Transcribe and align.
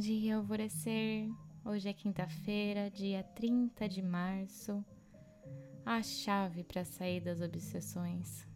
dia, 0.00 0.36
alvorecer. 0.36 1.30
Hoje 1.62 1.90
é 1.90 1.92
quinta-feira, 1.92 2.90
dia 2.90 3.22
30 3.22 3.86
de 3.86 4.00
março. 4.00 4.82
A 5.84 6.02
chave 6.02 6.64
para 6.64 6.86
sair 6.86 7.20
das 7.20 7.42
obsessões. 7.42 8.46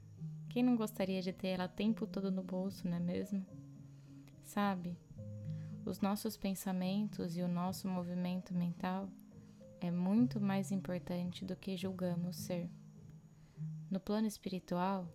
Quem 0.48 0.62
não 0.62 0.74
gostaria 0.74 1.20
de 1.20 1.34
ter 1.34 1.48
ela 1.48 1.66
o 1.66 1.68
tempo 1.68 2.06
todo 2.06 2.30
no 2.30 2.42
bolso, 2.42 2.88
não 2.88 2.96
é 2.96 3.00
mesmo? 3.00 3.44
Sabe, 4.42 4.96
os 5.84 6.00
nossos 6.00 6.34
pensamentos 6.34 7.36
e 7.36 7.42
o 7.42 7.48
nosso 7.48 7.86
movimento 7.86 8.54
mental 8.54 9.06
é 9.82 9.90
muito 9.90 10.40
mais 10.40 10.72
importante 10.72 11.44
do 11.44 11.54
que 11.54 11.76
julgamos 11.76 12.36
ser. 12.36 12.70
No 13.90 14.00
plano 14.00 14.26
espiritual, 14.26 15.06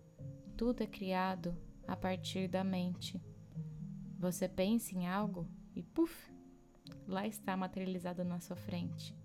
tudo 0.55 0.83
é 0.83 0.87
criado 0.87 1.57
a 1.87 1.95
partir 1.95 2.47
da 2.47 2.63
mente. 2.63 3.19
Você 4.19 4.47
pensa 4.47 4.93
em 4.93 5.07
algo 5.07 5.47
e 5.79 5.81
puf, 5.81 6.29
lá 7.07 7.25
está 7.25 7.55
materializado 7.55 8.21
na 8.25 8.37
sua 8.41 8.57
frente. 8.57 9.15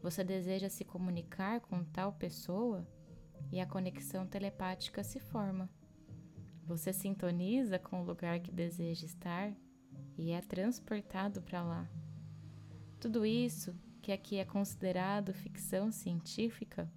Você 0.00 0.24
deseja 0.24 0.68
se 0.68 0.84
comunicar 0.84 1.60
com 1.60 1.84
tal 1.84 2.12
pessoa 2.14 2.84
e 3.52 3.60
a 3.60 3.66
conexão 3.66 4.26
telepática 4.26 5.04
se 5.04 5.20
forma. 5.20 5.70
Você 6.66 6.92
sintoniza 6.92 7.78
com 7.78 8.02
o 8.02 8.04
lugar 8.04 8.40
que 8.40 8.50
deseja 8.50 9.06
estar 9.06 9.54
e 10.18 10.32
é 10.32 10.40
transportado 10.40 11.40
para 11.40 11.62
lá. 11.62 11.88
Tudo 12.98 13.24
isso, 13.24 13.72
que 14.00 14.10
aqui 14.10 14.38
é 14.38 14.44
considerado 14.44 15.32
ficção 15.32 15.92
científica, 15.92 16.90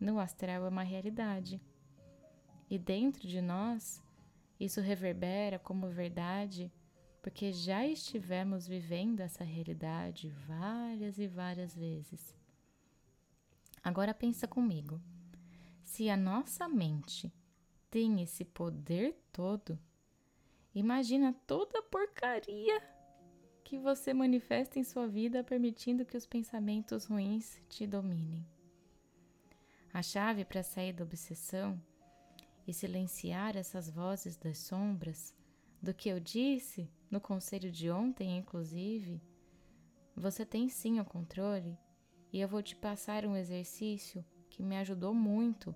no 0.00 0.18
astral 0.18 0.66
é 0.66 0.68
uma 0.68 0.82
realidade. 0.82 1.62
E 2.68 2.80
dentro 2.80 3.28
de 3.28 3.40
nós, 3.40 4.02
isso 4.58 4.80
reverbera 4.80 5.56
como 5.56 5.88
verdade, 5.88 6.72
porque 7.22 7.52
já 7.52 7.86
estivemos 7.86 8.66
vivendo 8.66 9.20
essa 9.20 9.44
realidade 9.44 10.28
várias 10.48 11.18
e 11.18 11.28
várias 11.28 11.74
vezes. 11.74 12.34
Agora 13.82 14.12
pensa 14.12 14.48
comigo. 14.48 15.00
Se 15.84 16.10
a 16.10 16.16
nossa 16.16 16.68
mente 16.68 17.32
tem 17.88 18.20
esse 18.22 18.44
poder 18.44 19.16
todo, 19.32 19.78
imagina 20.74 21.32
toda 21.46 21.78
a 21.78 21.82
porcaria 21.82 22.82
que 23.62 23.78
você 23.78 24.12
manifesta 24.12 24.78
em 24.78 24.84
sua 24.84 25.06
vida 25.06 25.44
permitindo 25.44 26.04
que 26.04 26.16
os 26.16 26.26
pensamentos 26.26 27.04
ruins 27.04 27.60
te 27.68 27.86
dominem. 27.86 28.44
A 29.94 30.02
chave 30.02 30.44
para 30.44 30.62
sair 30.62 30.92
da 30.92 31.04
obsessão 31.04 31.80
e 32.66 32.72
silenciar 32.72 33.56
essas 33.56 33.88
vozes 33.88 34.36
das 34.36 34.58
sombras, 34.58 35.34
do 35.82 35.92
que 35.92 36.08
eu 36.08 36.20
disse 36.20 36.88
no 37.10 37.20
conselho 37.20 37.70
de 37.70 37.90
ontem, 37.90 38.38
inclusive, 38.38 39.20
você 40.14 40.46
tem 40.46 40.68
sim 40.68 41.00
o 41.00 41.04
controle 41.04 41.76
e 42.32 42.40
eu 42.40 42.48
vou 42.48 42.62
te 42.62 42.76
passar 42.76 43.26
um 43.26 43.36
exercício 43.36 44.24
que 44.48 44.62
me 44.62 44.76
ajudou 44.76 45.12
muito 45.12 45.74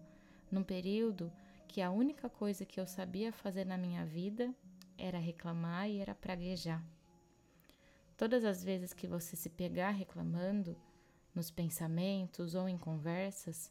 num 0.50 0.62
período 0.62 1.32
que 1.66 1.82
a 1.82 1.90
única 1.90 2.30
coisa 2.30 2.64
que 2.64 2.80
eu 2.80 2.86
sabia 2.86 3.32
fazer 3.32 3.66
na 3.66 3.76
minha 3.76 4.06
vida 4.06 4.54
era 4.96 5.18
reclamar 5.18 5.90
e 5.90 5.98
era 5.98 6.14
praguejar. 6.14 6.82
Todas 8.16 8.44
as 8.44 8.62
vezes 8.62 8.94
que 8.94 9.06
você 9.06 9.36
se 9.36 9.50
pegar 9.50 9.90
reclamando, 9.90 10.76
nos 11.34 11.50
pensamentos 11.50 12.54
ou 12.54 12.66
em 12.66 12.78
conversas, 12.78 13.70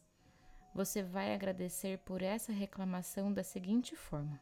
você 0.72 1.02
vai 1.02 1.34
agradecer 1.34 1.98
por 1.98 2.22
essa 2.22 2.52
reclamação 2.52 3.32
da 3.32 3.42
seguinte 3.42 3.96
forma. 3.96 4.40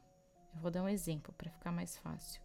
Eu 0.55 0.61
vou 0.61 0.71
dar 0.71 0.83
um 0.83 0.89
exemplo 0.89 1.33
para 1.35 1.51
ficar 1.51 1.73
mais 1.73 1.97
fácil. 1.97 2.41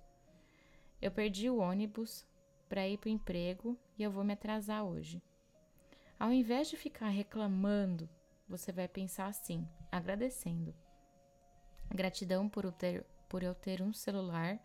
Eu 1.02 1.12
perdi 1.12 1.50
o 1.50 1.60
ônibus 1.60 2.26
para 2.68 2.88
ir 2.88 2.98
para 2.98 3.08
o 3.08 3.12
emprego 3.12 3.78
e 3.98 4.04
eu 4.04 4.12
vou 4.12 4.24
me 4.24 4.34
atrasar 4.34 4.84
hoje. 4.84 5.22
Ao 6.20 6.32
invés 6.32 6.70
de 6.70 6.76
ficar 6.76 7.08
reclamando, 7.08 8.10
você 8.48 8.72
vai 8.72 8.88
pensar 8.88 9.28
assim, 9.28 9.68
agradecendo. 9.92 10.76
Gratidão 11.90 12.50
por 12.50 12.66
eu 12.66 12.72
ter, 12.72 13.06
por 13.30 13.42
eu 13.44 13.56
ter 13.56 13.82
um 13.82 13.94
celular 13.94 14.60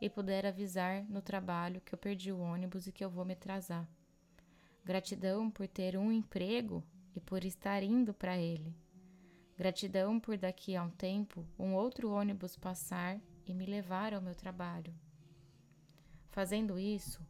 e 0.00 0.10
poder 0.10 0.44
avisar 0.44 1.04
no 1.04 1.22
trabalho 1.22 1.80
que 1.80 1.94
eu 1.94 1.98
perdi 1.98 2.30
o 2.30 2.40
ônibus 2.40 2.86
e 2.86 2.92
que 2.92 3.04
eu 3.04 3.10
vou 3.10 3.24
me 3.24 3.32
atrasar. 3.32 3.88
Gratidão 4.84 5.50
por 5.50 5.66
ter 5.66 5.96
um 5.96 6.12
emprego 6.12 6.84
e 7.14 7.20
por 7.20 7.44
estar 7.44 7.82
indo 7.82 8.14
para 8.14 8.36
ele. 8.36 8.74
Gratidão 9.58 10.20
por 10.20 10.38
daqui 10.38 10.76
a 10.76 10.84
um 10.84 10.90
tempo 10.90 11.44
um 11.58 11.74
outro 11.74 12.12
ônibus 12.12 12.54
passar 12.54 13.20
e 13.44 13.52
me 13.52 13.66
levar 13.66 14.14
ao 14.14 14.22
meu 14.22 14.32
trabalho. 14.32 14.94
Fazendo 16.30 16.78
isso, 16.78 17.26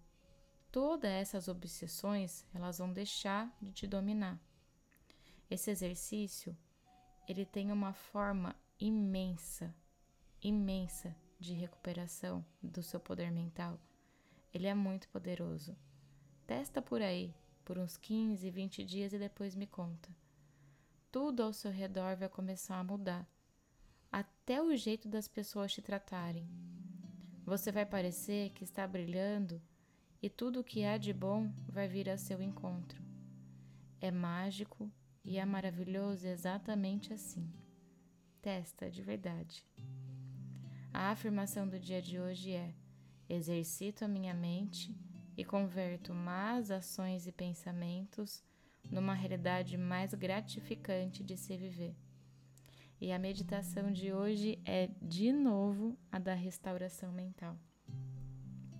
todas 0.70 1.10
essas 1.10 1.48
obsessões 1.48 2.44
elas 2.52 2.76
vão 2.76 2.92
deixar 2.92 3.50
de 3.62 3.72
te 3.72 3.86
dominar. 3.86 4.38
Esse 5.50 5.70
exercício 5.70 6.54
ele 7.26 7.46
tem 7.46 7.72
uma 7.72 7.94
forma 7.94 8.54
imensa, 8.78 9.74
imensa 10.42 11.16
de 11.40 11.54
recuperação 11.54 12.44
do 12.62 12.82
seu 12.82 13.00
poder 13.00 13.32
mental. 13.32 13.80
Ele 14.52 14.66
é 14.66 14.74
muito 14.74 15.08
poderoso. 15.08 15.74
Testa 16.46 16.82
por 16.82 17.00
aí 17.00 17.34
por 17.64 17.78
uns 17.78 17.96
15, 17.96 18.50
20 18.50 18.84
dias 18.84 19.14
e 19.14 19.18
depois 19.18 19.54
me 19.54 19.66
conta. 19.66 20.10
Tudo 21.10 21.42
ao 21.42 21.54
seu 21.54 21.70
redor 21.70 22.16
vai 22.16 22.28
começar 22.28 22.78
a 22.78 22.84
mudar, 22.84 23.26
até 24.12 24.62
o 24.62 24.76
jeito 24.76 25.08
das 25.08 25.26
pessoas 25.26 25.72
te 25.72 25.80
tratarem. 25.80 26.46
Você 27.46 27.72
vai 27.72 27.86
parecer 27.86 28.50
que 28.50 28.62
está 28.62 28.86
brilhando 28.86 29.60
e 30.22 30.28
tudo 30.28 30.60
o 30.60 30.64
que 30.64 30.84
há 30.84 30.98
de 30.98 31.14
bom 31.14 31.50
vai 31.66 31.88
vir 31.88 32.10
a 32.10 32.18
seu 32.18 32.42
encontro. 32.42 33.02
É 34.02 34.10
mágico 34.10 34.90
e 35.24 35.38
é 35.38 35.44
maravilhoso 35.46 36.26
exatamente 36.26 37.12
assim. 37.12 37.50
Testa 38.42 38.90
de 38.90 39.02
verdade. 39.02 39.64
A 40.92 41.10
afirmação 41.10 41.66
do 41.66 41.80
dia 41.80 42.02
de 42.02 42.20
hoje 42.20 42.52
é: 42.52 42.74
exercito 43.28 44.04
a 44.04 44.08
minha 44.08 44.34
mente 44.34 44.94
e 45.38 45.44
converto 45.44 46.12
más 46.12 46.70
ações 46.70 47.26
e 47.26 47.32
pensamentos 47.32 48.42
numa 48.90 49.14
realidade 49.14 49.76
mais 49.76 50.14
gratificante 50.14 51.22
de 51.22 51.36
se 51.36 51.56
viver. 51.56 51.94
E 53.00 53.12
a 53.12 53.18
meditação 53.18 53.92
de 53.92 54.12
hoje 54.12 54.60
é 54.64 54.88
de 55.00 55.32
novo 55.32 55.96
a 56.10 56.18
da 56.18 56.34
restauração 56.34 57.12
mental. 57.12 57.56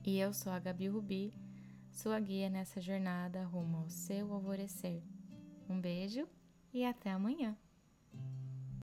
E 0.04 0.18
eu 0.18 0.32
sou 0.32 0.52
a 0.52 0.58
Gabi 0.58 0.88
Rubi, 0.88 1.34
sua 1.90 2.18
guia 2.18 2.48
nessa 2.48 2.80
jornada 2.80 3.44
rumo 3.44 3.78
ao 3.78 3.90
seu 3.90 4.32
alvorecer. 4.32 5.02
Um 5.68 5.80
beijo 5.80 6.26
e 6.72 6.84
até 6.84 7.10
amanhã! 7.10 7.56